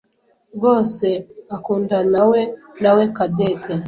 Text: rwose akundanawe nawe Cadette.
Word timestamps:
rwose 0.55 1.07
akundanawe 1.55 2.39
nawe 2.81 3.03
Cadette. 3.15 3.73